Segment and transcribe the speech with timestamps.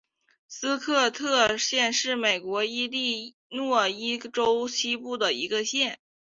[0.47, 5.99] 斯科特县是美国伊利诺伊州西部的一个县。